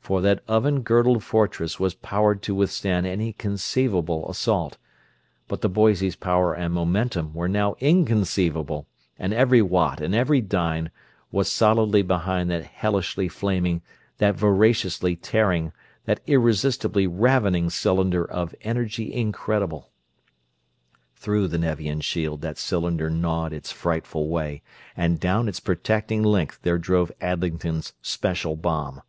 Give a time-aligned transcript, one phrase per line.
[0.00, 4.76] For that oven girdled fortress was powered to withstand any conceivable assault;
[5.48, 8.86] but the Boise's power and momentum were now inconceivable,
[9.18, 10.90] and every watt and every dyne
[11.30, 13.80] was solidly behind that hellishly flaming,
[14.18, 15.72] that voraciously tearing,
[16.04, 19.90] that irresistibly ravening cylinder of energy incredible!
[21.16, 24.60] Through the Nevian shield that cylinder gnawed its frightful way,
[24.94, 29.00] and down its protecting length there drove Adlington's "Special" bomb.